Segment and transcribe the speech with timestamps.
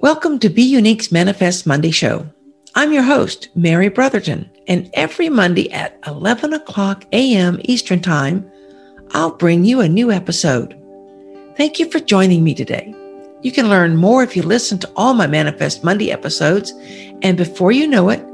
[0.00, 2.26] Welcome to Be Unique's Manifest Monday show.
[2.74, 7.60] I'm your host, Mary Brotherton, and every Monday at 11 o'clock a.m.
[7.64, 8.50] Eastern Time,
[9.12, 10.80] I'll bring you a new episode.
[11.56, 12.94] Thank you for joining me today.
[13.42, 16.72] You can learn more if you listen to all my Manifest Monday episodes,
[17.22, 18.24] and before you know it,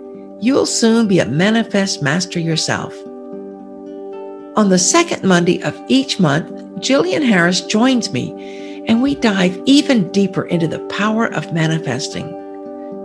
[0.41, 2.95] you'll soon be a Manifest Master yourself.
[4.57, 6.51] On the second Monday of each month,
[6.81, 12.27] Jillian Harris joins me and we dive even deeper into the power of manifesting.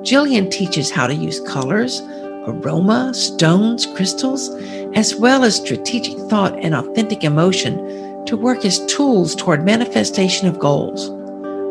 [0.03, 2.01] Jillian teaches how to use colors,
[2.47, 4.49] aroma, stones, crystals,
[4.95, 10.59] as well as strategic thought and authentic emotion to work as tools toward manifestation of
[10.59, 11.07] goals.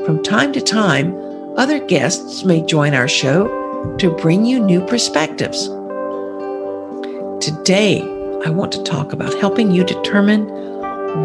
[0.06, 1.14] From time to time,
[1.56, 3.46] other guests may join our show
[3.98, 5.68] to bring you new perspectives.
[7.44, 8.00] Today,
[8.44, 10.48] I want to talk about helping you determine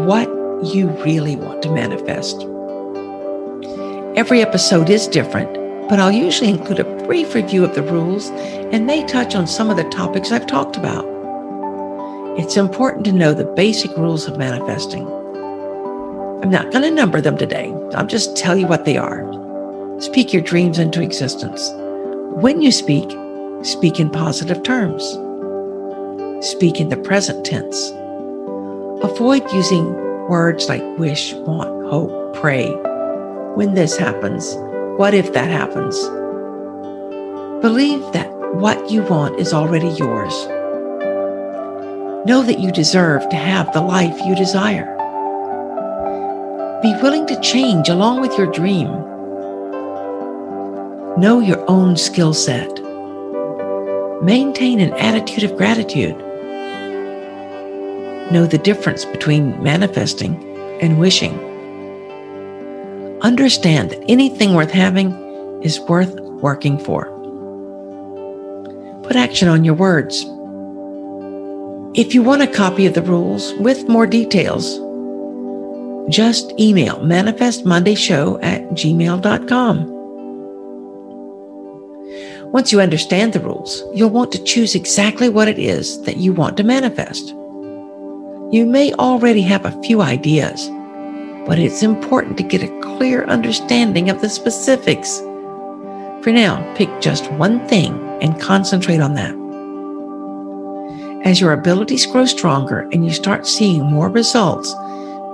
[0.06, 0.28] what
[0.64, 2.53] you really want to manifest.
[4.16, 5.52] Every episode is different,
[5.88, 9.70] but I'll usually include a brief review of the rules and may touch on some
[9.70, 11.04] of the topics I've talked about.
[12.38, 15.04] It's important to know the basic rules of manifesting.
[16.44, 17.74] I'm not going to number them today.
[17.96, 19.28] I'll just tell you what they are.
[20.00, 21.70] Speak your dreams into existence.
[22.36, 23.10] When you speak,
[23.62, 25.02] speak in positive terms.
[26.46, 27.90] Speak in the present tense.
[29.02, 29.92] Avoid using
[30.28, 32.72] words like wish, want, hope, pray,
[33.56, 34.56] when this happens?
[34.96, 35.96] What if that happens?
[37.62, 40.34] Believe that what you want is already yours.
[42.26, 44.90] Know that you deserve to have the life you desire.
[46.82, 48.88] Be willing to change along with your dream.
[51.16, 52.82] Know your own skill set.
[54.22, 56.16] Maintain an attitude of gratitude.
[58.32, 60.42] Know the difference between manifesting
[60.80, 61.53] and wishing
[63.24, 65.10] understand that anything worth having
[65.62, 67.06] is worth working for.
[69.02, 70.24] Put action on your words.
[71.98, 74.78] If you want a copy of the rules with more details,
[76.14, 79.90] just email manifestmondayshow at gmail.com.
[82.52, 86.32] Once you understand the rules, you'll want to choose exactly what it is that you
[86.32, 87.28] want to manifest.
[88.52, 90.68] You may already have a few ideas,
[91.46, 95.18] but it's important to get a clear understanding of the specifics.
[96.22, 99.34] For now, pick just one thing and concentrate on that.
[101.26, 104.74] As your abilities grow stronger and you start seeing more results,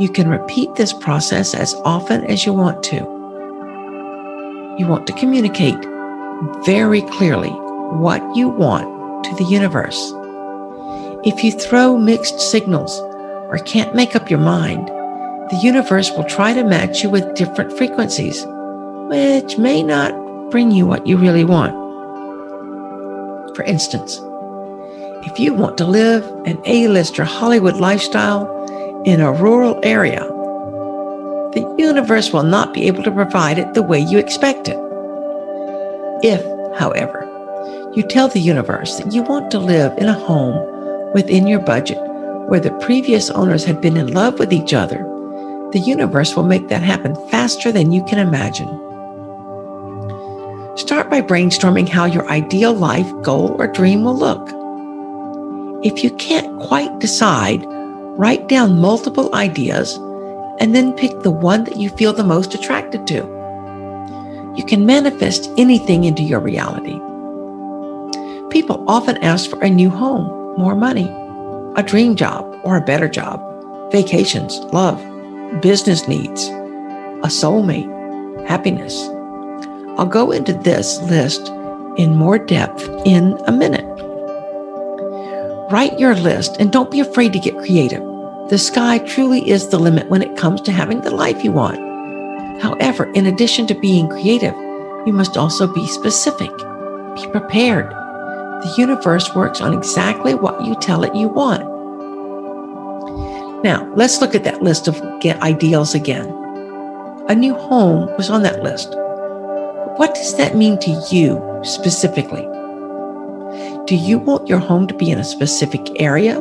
[0.00, 2.96] you can repeat this process as often as you want to.
[4.78, 5.78] You want to communicate
[6.64, 10.12] very clearly what you want to the universe.
[11.22, 12.98] If you throw mixed signals
[13.50, 14.90] or can't make up your mind,
[15.50, 18.46] the universe will try to match you with different frequencies,
[19.08, 20.12] which may not
[20.52, 21.74] bring you what you really want.
[23.56, 24.20] For instance,
[25.26, 28.46] if you want to live an A-lister Hollywood lifestyle
[29.04, 33.98] in a rural area, the universe will not be able to provide it the way
[33.98, 34.78] you expect it.
[36.22, 36.44] If,
[36.78, 37.26] however,
[37.92, 41.98] you tell the universe that you want to live in a home within your budget
[42.48, 45.09] where the previous owners had been in love with each other
[45.72, 48.68] the universe will make that happen faster than you can imagine.
[50.76, 54.48] Start by brainstorming how your ideal life, goal, or dream will look.
[55.84, 59.96] If you can't quite decide, write down multiple ideas
[60.58, 63.16] and then pick the one that you feel the most attracted to.
[64.56, 66.98] You can manifest anything into your reality.
[68.50, 70.26] People often ask for a new home,
[70.58, 71.08] more money,
[71.76, 73.40] a dream job, or a better job,
[73.92, 75.00] vacations, love,
[75.60, 77.88] business needs, a soulmate,
[78.46, 78.96] happiness.
[79.98, 81.48] I'll go into this list
[81.98, 83.86] in more depth in a minute.
[85.70, 88.02] Write your list and don't be afraid to get creative.
[88.48, 91.78] The sky truly is the limit when it comes to having the life you want.
[92.60, 94.54] However, in addition to being creative,
[95.06, 96.50] you must also be specific.
[97.14, 97.90] Be prepared.
[97.90, 101.69] The universe works on exactly what you tell it you want.
[103.62, 106.26] Now, let's look at that list of ideals again.
[107.28, 108.88] A new home was on that list.
[109.98, 112.48] What does that mean to you specifically?
[113.84, 116.40] Do you want your home to be in a specific area,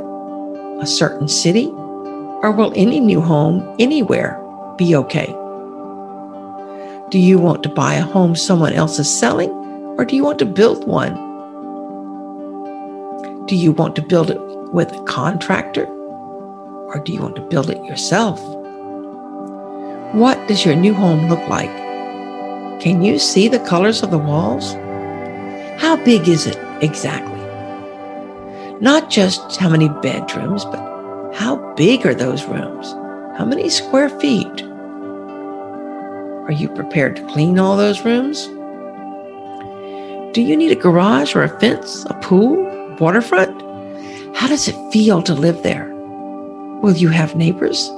[0.80, 4.42] a certain city, or will any new home anywhere
[4.78, 5.28] be okay?
[7.10, 9.50] Do you want to buy a home someone else is selling,
[9.98, 11.16] or do you want to build one?
[13.46, 14.40] Do you want to build it
[14.72, 15.86] with a contractor
[16.90, 18.40] or do you want to build it yourself?
[20.14, 21.70] What does your new home look like?
[22.82, 24.74] Can you see the colors of the walls?
[25.80, 27.40] How big is it exactly?
[28.82, 30.80] Not just how many bedrooms, but
[31.36, 32.92] how big are those rooms?
[33.38, 34.64] How many square feet?
[36.48, 38.48] Are you prepared to clean all those rooms?
[40.34, 42.66] Do you need a garage or a fence, a pool,
[43.00, 43.62] waterfront?
[44.36, 45.99] How does it feel to live there?
[46.82, 47.90] Will you have neighbors?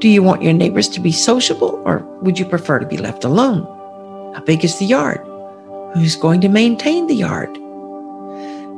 [0.00, 3.24] Do you want your neighbors to be sociable or would you prefer to be left
[3.24, 3.64] alone?
[4.34, 5.20] How big is the yard?
[5.94, 7.48] Who's going to maintain the yard?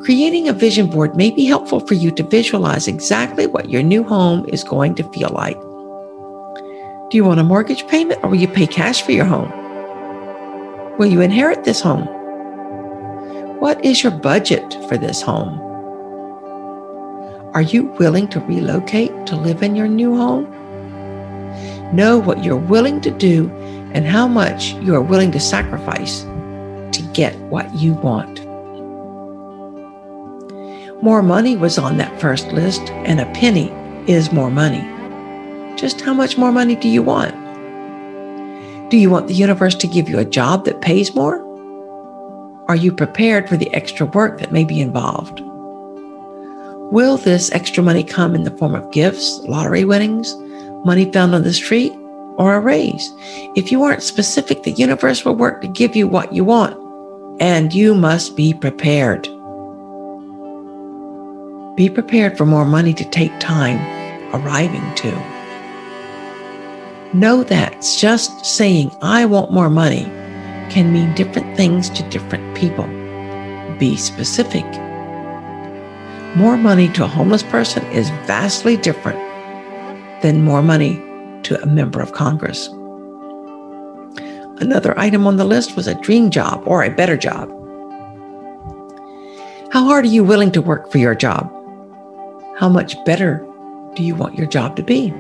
[0.05, 4.05] Creating a vision board may be helpful for you to visualize exactly what your new
[4.05, 5.59] home is going to feel like.
[7.11, 9.51] Do you want a mortgage payment or will you pay cash for your home?
[10.97, 12.07] Will you inherit this home?
[13.59, 15.59] What is your budget for this home?
[17.55, 20.45] Are you willing to relocate to live in your new home?
[21.95, 23.49] Know what you're willing to do
[23.95, 28.45] and how much you are willing to sacrifice to get what you want.
[31.01, 33.71] More money was on that first list, and a penny
[34.11, 34.83] is more money.
[35.77, 37.35] Just how much more money do you want?
[38.91, 41.39] Do you want the universe to give you a job that pays more?
[42.67, 45.41] Are you prepared for the extra work that may be involved?
[46.95, 50.33] Will this extra money come in the form of gifts, lottery winnings,
[50.87, 51.93] money found on the street,
[52.37, 53.13] or a raise?
[53.57, 56.77] If you aren't specific, the universe will work to give you what you want,
[57.41, 59.25] and you must be prepared.
[61.75, 63.81] Be prepared for more money to take time
[64.33, 65.11] arriving to.
[67.13, 70.05] Know that just saying, I want more money,
[70.71, 72.87] can mean different things to different people.
[73.81, 74.65] Be specific.
[76.37, 79.21] More money to a homeless person is vastly different
[80.21, 80.97] than more money
[81.45, 82.67] to a member of Congress.
[84.59, 87.49] Another item on the list was a dream job or a better job.
[89.71, 91.49] How hard are you willing to work for your job?
[92.59, 93.47] How much better
[93.95, 95.11] do you want your job to be?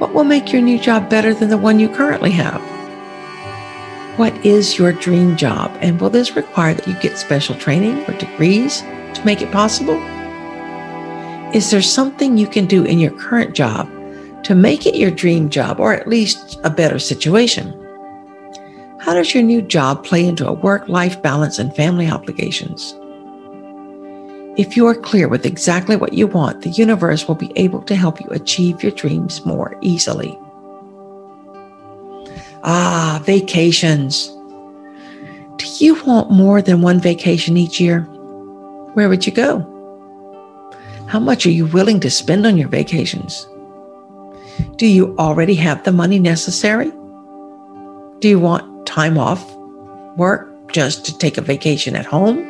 [0.00, 2.60] What will make your new job better than the one you currently have?
[4.18, 5.74] What is your dream job?
[5.80, 8.82] And will this require that you get special training or degrees
[9.24, 10.00] make it possible?
[11.54, 13.88] Is there something you can do in your current job
[14.44, 17.72] to make it your dream job or at least a better situation?
[19.00, 22.94] How does your new job play into a work life balance and family obligations?
[24.56, 27.94] If you are clear with exactly what you want, the universe will be able to
[27.94, 30.38] help you achieve your dreams more easily.
[32.62, 34.28] Ah, vacations.
[35.56, 38.08] Do you want more than one vacation each year?
[38.94, 39.70] Where would you go?
[41.06, 43.46] How much are you willing to spend on your vacations?
[44.76, 46.90] Do you already have the money necessary?
[48.20, 49.44] Do you want time off
[50.16, 52.42] work just to take a vacation at home?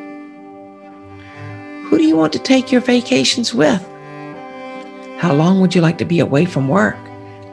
[1.85, 3.81] Who do you want to take your vacations with?
[5.17, 6.97] How long would you like to be away from work?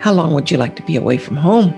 [0.01, 1.73] How long would you like to be away from home?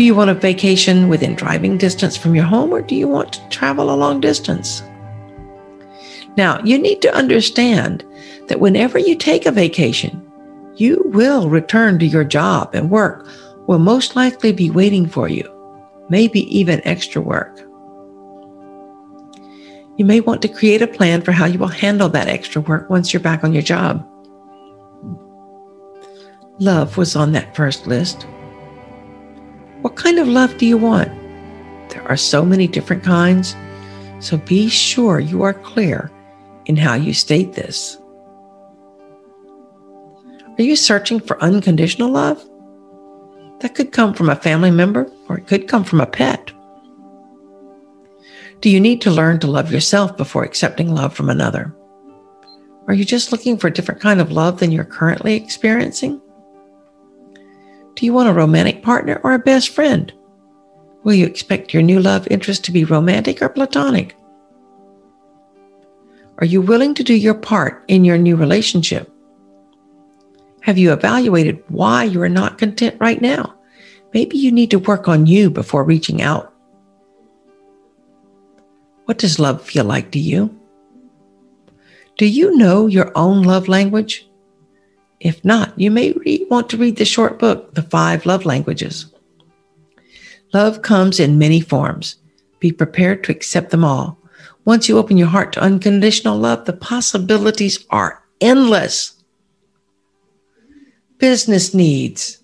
[0.00, 3.34] Do you want a vacation within driving distance from your home or do you want
[3.34, 4.82] to travel a long distance?
[6.38, 8.02] Now, you need to understand
[8.48, 10.26] that whenever you take a vacation,
[10.76, 13.28] you will return to your job and work
[13.66, 15.44] will most likely be waiting for you,
[16.08, 17.60] maybe even extra work.
[19.98, 22.88] You may want to create a plan for how you will handle that extra work
[22.88, 24.08] once you're back on your job.
[26.58, 28.26] Love was on that first list.
[29.82, 31.10] What kind of love do you want?
[31.90, 33.56] There are so many different kinds,
[34.20, 36.10] so be sure you are clear
[36.66, 37.96] in how you state this.
[40.58, 42.46] Are you searching for unconditional love?
[43.60, 46.52] That could come from a family member or it could come from a pet.
[48.60, 51.74] Do you need to learn to love yourself before accepting love from another?
[52.86, 56.20] Are you just looking for a different kind of love than you're currently experiencing?
[58.00, 60.10] Do you want a romantic partner or a best friend?
[61.04, 64.16] Will you expect your new love interest to be romantic or platonic?
[66.38, 69.12] Are you willing to do your part in your new relationship?
[70.62, 73.54] Have you evaluated why you are not content right now?
[74.14, 76.54] Maybe you need to work on you before reaching out
[79.04, 80.58] what does love feel like to you?
[82.16, 84.29] Do you know your own love language?
[85.20, 89.06] If not, you may re- want to read the short book, The Five Love Languages.
[90.54, 92.16] Love comes in many forms.
[92.58, 94.18] Be prepared to accept them all.
[94.64, 99.22] Once you open your heart to unconditional love, the possibilities are endless.
[101.18, 102.38] Business needs.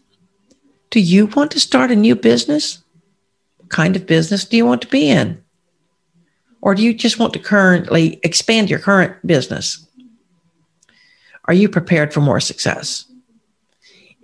[0.91, 2.83] Do you want to start a new business?
[3.57, 5.43] What kind of business do you want to be in?
[6.61, 9.86] Or do you just want to currently expand your current business?
[11.49, 13.05] Are you prepared for more success?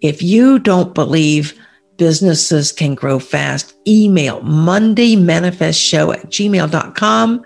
[0.00, 1.58] If you don't believe
[1.96, 7.44] businesses can grow fast, email mondaymanifestshow at gmail.com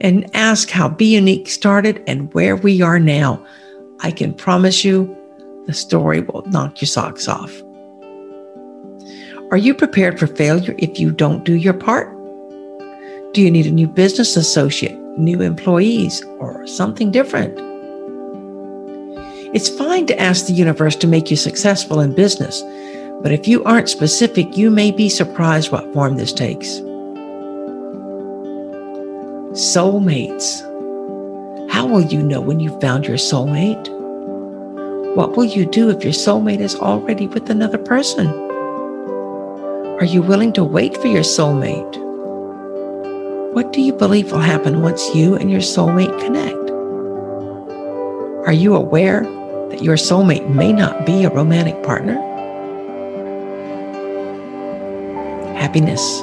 [0.00, 3.44] and ask how Be Unique started and where we are now.
[4.00, 5.14] I can promise you
[5.66, 7.52] the story will knock your socks off.
[9.50, 12.10] Are you prepared for failure if you don't do your part?
[13.34, 17.67] Do you need a new business associate, new employees, or something different?
[19.54, 22.62] It's fine to ask the universe to make you successful in business,
[23.22, 26.68] but if you aren't specific, you may be surprised what form this takes.
[29.56, 30.60] Soulmates.
[31.70, 33.88] How will you know when you've found your soulmate?
[35.16, 38.26] What will you do if your soulmate is already with another person?
[39.98, 41.96] Are you willing to wait for your soulmate?
[43.54, 46.70] What do you believe will happen once you and your soulmate connect?
[48.46, 49.24] Are you aware
[49.70, 52.14] that your soulmate may not be a romantic partner?
[55.56, 56.20] Happiness.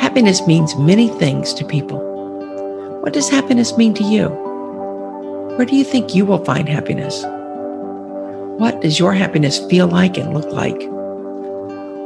[0.00, 2.00] Happiness means many things to people.
[3.02, 4.28] What does happiness mean to you?
[5.56, 7.22] Where do you think you will find happiness?
[8.58, 10.80] What does your happiness feel like and look like?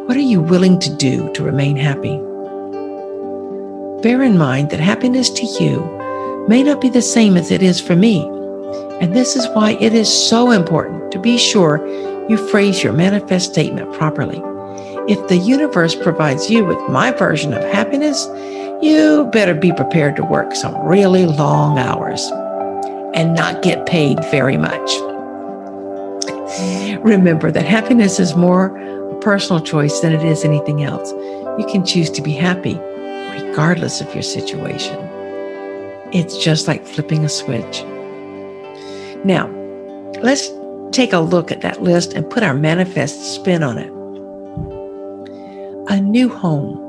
[0.07, 2.17] What are you willing to do to remain happy?
[4.03, 7.81] Bear in mind that happiness to you may not be the same as it is
[7.81, 8.29] for me.
[9.05, 11.77] And this is why it is so important to be sure
[12.27, 14.41] you phrase your manifest statement properly.
[15.07, 18.27] If the universe provides you with my version of happiness,
[18.83, 22.27] you better be prepared to work some really long hours
[23.13, 24.97] and not get paid very much.
[27.05, 28.75] Remember that happiness is more
[29.11, 31.13] a personal choice than it is anything else.
[31.59, 32.81] You can choose to be happy
[33.39, 34.97] regardless of your situation.
[36.11, 37.85] It's just like flipping a switch.
[39.25, 39.49] Now,
[40.23, 40.51] let's
[40.93, 43.91] take a look at that list and put our manifest spin on it.
[45.91, 46.81] A new home.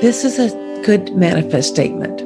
[0.00, 2.22] This is a good manifest statement.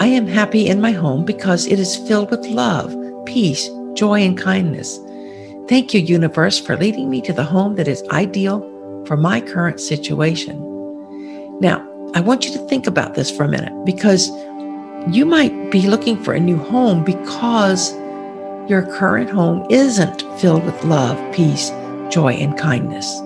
[0.00, 2.94] I am happy in my home because it is filled with love,
[3.24, 4.98] peace, joy, and kindness.
[5.68, 8.60] Thank you, universe, for leading me to the home that is ideal
[9.06, 10.56] for my current situation.
[11.60, 11.84] Now,
[12.14, 14.30] I want you to think about this for a minute because
[15.06, 17.92] you might be looking for a new home because
[18.68, 21.70] your current home isn't filled with love, peace,
[22.10, 23.20] joy, and kindness.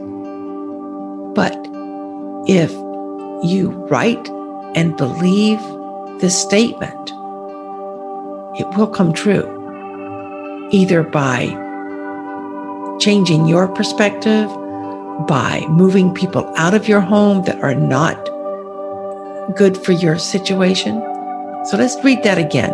[1.35, 1.57] But
[2.47, 2.71] if
[3.45, 4.29] you write
[4.77, 5.61] and believe
[6.21, 7.11] this statement,
[8.61, 9.59] it will come true
[10.71, 11.49] either by
[13.01, 14.49] changing your perspective,
[15.27, 18.17] by moving people out of your home that are not
[19.57, 21.03] good for your situation.
[21.65, 22.73] So let's read that again.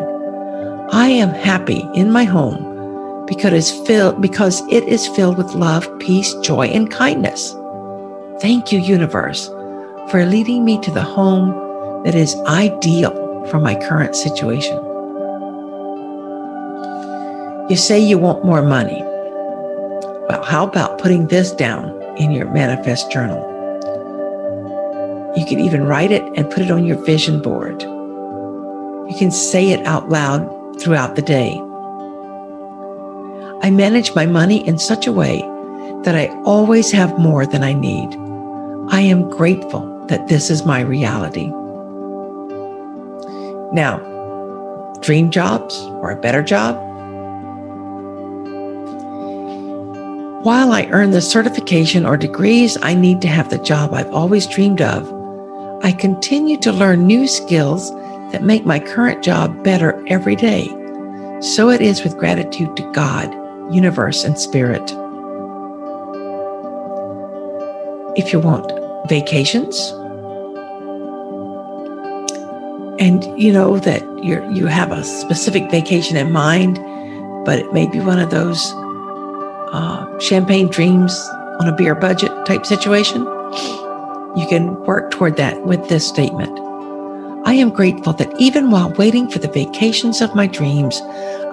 [0.90, 6.32] I am happy in my home because filled because it is filled with love, peace,
[6.36, 7.54] joy, and kindness.
[8.40, 9.48] Thank you, universe,
[10.10, 14.76] for leading me to the home that is ideal for my current situation.
[17.68, 19.02] You say you want more money.
[19.02, 23.44] Well, how about putting this down in your manifest journal?
[25.36, 27.84] You could even write it and put it on your vision board.
[29.08, 31.54] You can say it out loud throughout the day.
[33.62, 35.40] I manage my money in such a way
[36.04, 38.14] that I always have more than I need.
[38.90, 41.46] I am grateful that this is my reality.
[43.72, 43.98] Now,
[45.00, 46.76] dream jobs or a better job?
[50.44, 54.46] While I earn the certification or degrees I need to have the job I've always
[54.46, 55.12] dreamed of,
[55.82, 57.90] I continue to learn new skills
[58.32, 60.66] that make my current job better every day.
[61.40, 63.32] So it is with gratitude to God,
[63.72, 64.82] universe, and spirit.
[68.16, 68.70] If you want
[69.08, 69.92] vacations,
[72.98, 76.76] and you know that you you have a specific vacation in mind,
[77.44, 78.72] but it may be one of those
[79.72, 81.16] uh, champagne dreams
[81.60, 83.22] on a beer budget type situation,
[84.36, 86.67] you can work toward that with this statement.
[87.48, 91.00] I am grateful that even while waiting for the vacations of my dreams,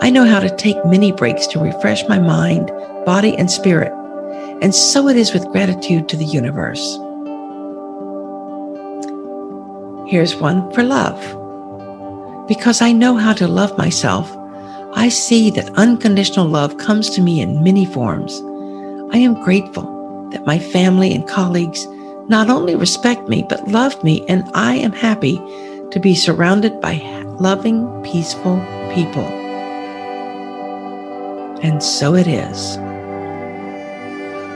[0.01, 2.67] I know how to take mini breaks to refresh my mind,
[3.05, 3.93] body, and spirit.
[4.61, 6.81] And so it is with gratitude to the universe.
[10.11, 11.17] Here's one for love.
[12.45, 14.29] Because I know how to love myself,
[14.95, 18.41] I see that unconditional love comes to me in many forms.
[19.15, 21.87] I am grateful that my family and colleagues
[22.27, 25.39] not only respect me, but love me, and I am happy
[25.95, 26.97] to be surrounded by
[27.39, 28.57] loving, peaceful
[28.93, 29.23] people.
[31.63, 32.75] And so it is.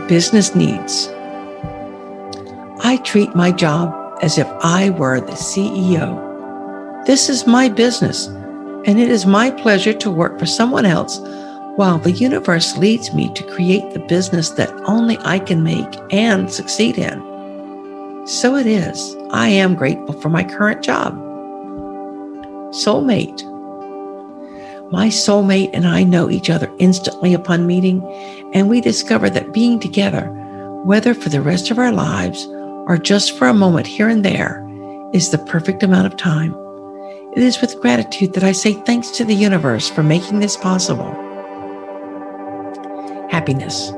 [0.10, 1.08] Business needs.
[2.82, 7.06] I treat my job as if I were the CEO.
[7.06, 8.26] This is my business,
[8.86, 11.20] and it is my pleasure to work for someone else
[11.78, 16.52] while the universe leads me to create the business that only I can make and
[16.52, 18.28] succeed in.
[18.28, 19.16] So it is.
[19.32, 21.28] I am grateful for my current job.
[22.72, 23.44] Soulmate.
[24.92, 28.04] My soulmate and I know each other instantly upon meeting,
[28.54, 30.30] and we discover that being together,
[30.86, 32.46] whether for the rest of our lives
[32.88, 34.66] or just for a moment here and there,
[35.14, 36.56] is the perfect amount of time.
[37.36, 41.12] It is with gratitude that I say thanks to the universe for making this possible.
[43.30, 43.92] Happiness.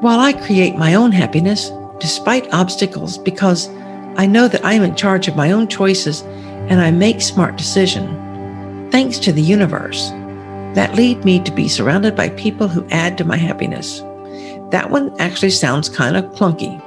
[0.00, 3.68] While I create my own happiness, despite obstacles, because
[4.16, 6.22] I know that I am in charge of my own choices
[6.68, 8.10] and I make smart decisions,
[8.92, 10.10] thanks to the universe,
[10.74, 14.00] that lead me to be surrounded by people who add to my happiness.
[14.70, 16.80] That one actually sounds kind of clunky.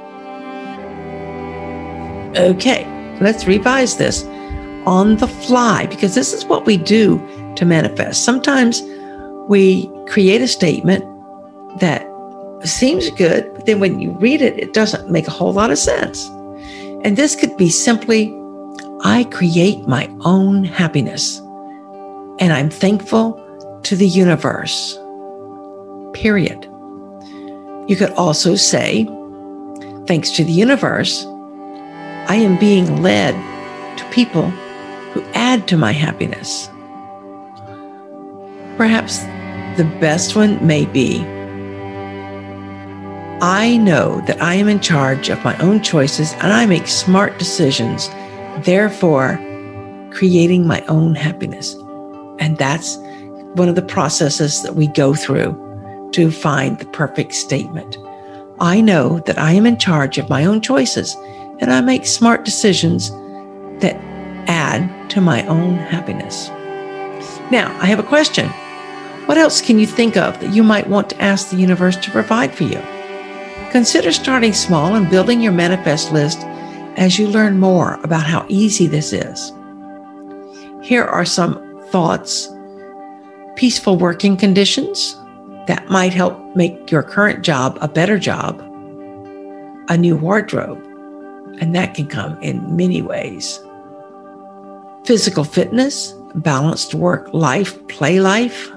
[2.36, 2.84] Okay,
[3.20, 4.24] let's revise this
[4.86, 7.18] on the fly because this is what we do
[7.56, 8.24] to manifest.
[8.24, 8.82] Sometimes
[9.48, 11.04] we create a statement
[11.80, 12.06] that
[12.64, 15.78] seems good, but then when you read it, it doesn't make a whole lot of
[15.78, 16.26] sense.
[17.04, 18.34] And this could be simply
[19.06, 21.38] I create my own happiness,
[22.40, 23.40] and I'm thankful
[23.84, 24.98] to the universe.
[26.12, 26.64] Period.
[27.86, 29.04] You could also say,
[30.08, 31.24] thanks to the universe,
[32.26, 33.34] I am being led
[33.96, 34.50] to people
[35.12, 36.68] who add to my happiness.
[38.76, 39.20] Perhaps
[39.76, 41.20] the best one may be
[43.40, 47.38] I know that I am in charge of my own choices and I make smart
[47.38, 48.08] decisions,
[48.64, 49.38] therefore,
[50.12, 51.74] creating my own happiness.
[52.38, 52.96] And that's
[53.54, 57.98] one of the processes that we go through to find the perfect statement.
[58.60, 61.14] I know that I am in charge of my own choices
[61.58, 63.10] and I make smart decisions
[63.80, 63.96] that
[64.48, 66.48] add to my own happiness.
[67.50, 68.48] Now, I have a question.
[69.26, 72.10] What else can you think of that you might want to ask the universe to
[72.10, 72.80] provide for you?
[73.72, 76.40] Consider starting small and building your manifest list
[76.96, 79.52] as you learn more about how easy this is.
[80.82, 82.48] Here are some thoughts
[83.56, 85.16] peaceful working conditions
[85.66, 88.60] that might help make your current job a better job,
[89.88, 90.82] a new wardrobe,
[91.60, 93.58] and that can come in many ways.
[95.04, 98.70] Physical fitness, balanced work life, play life,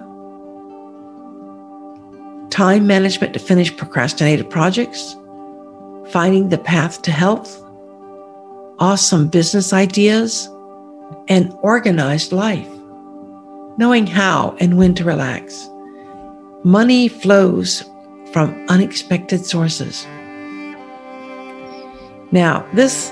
[2.50, 5.16] time management to finish procrastinated projects,
[6.10, 7.64] finding the path to health,
[8.80, 10.50] awesome business ideas,
[11.28, 12.70] and organized life,
[13.78, 15.70] knowing how and when to relax.
[16.64, 17.84] Money flows
[18.32, 20.06] from unexpected sources.
[22.32, 23.12] Now, this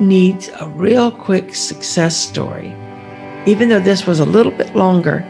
[0.00, 2.74] needs a real quick success story.
[3.46, 5.26] Even though this was a little bit longer,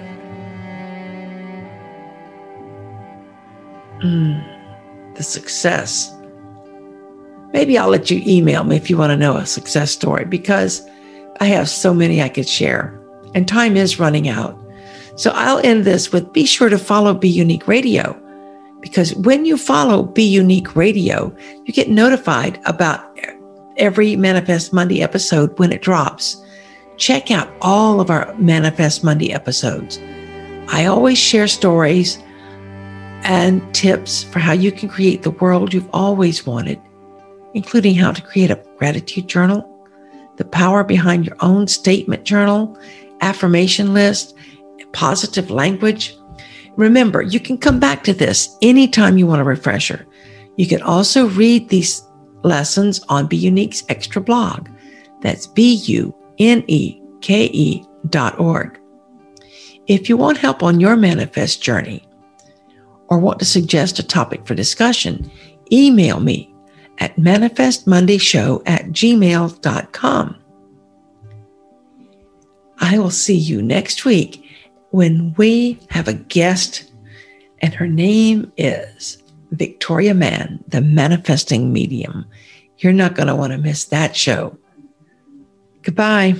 [4.02, 6.12] Mm, the success.
[7.52, 10.82] Maybe I'll let you email me if you want to know a success story because
[11.40, 12.98] I have so many I could share
[13.34, 14.58] and time is running out.
[15.16, 18.18] So I'll end this with be sure to follow Be Unique Radio
[18.80, 21.34] because when you follow Be Unique Radio,
[21.64, 23.18] you get notified about
[23.76, 26.42] every Manifest Monday episode when it drops.
[26.96, 29.98] Check out all of our Manifest Monday episodes.
[30.68, 32.18] I always share stories
[33.24, 36.80] and tips for how you can create the world you've always wanted,
[37.54, 39.68] including how to create a gratitude journal,
[40.36, 42.78] the power behind your own statement journal,
[43.20, 44.34] affirmation list,
[44.92, 46.16] positive language.
[46.76, 50.06] Remember, you can come back to this anytime you want a refresher.
[50.56, 52.02] You can also read these
[52.42, 54.68] lessons on Be Unique's extra blog.
[55.20, 58.78] That's B U N E K E dot org.
[59.86, 62.06] If you want help on your manifest journey,
[63.08, 65.30] or want to suggest a topic for discussion,
[65.70, 66.51] email me
[66.98, 70.37] at manifestmondayshow at gmail.com.
[72.78, 74.44] I will see you next week
[74.90, 76.90] when we have a guest,
[77.61, 82.26] and her name is Victoria Mann, the manifesting medium.
[82.78, 84.59] You're not going to want to miss that show.
[85.83, 86.35] Goodbye.